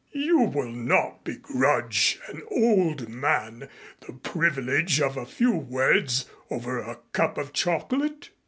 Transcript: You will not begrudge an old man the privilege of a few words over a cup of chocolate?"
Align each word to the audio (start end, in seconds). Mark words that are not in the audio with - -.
You 0.17 0.39
will 0.39 0.71
not 0.71 1.23
begrudge 1.25 2.19
an 2.27 2.41
old 2.49 3.07
man 3.07 3.69
the 3.99 4.13
privilege 4.13 4.99
of 4.99 5.15
a 5.15 5.27
few 5.27 5.51
words 5.51 6.25
over 6.49 6.79
a 6.79 6.97
cup 7.13 7.37
of 7.37 7.53
chocolate?" 7.53 8.29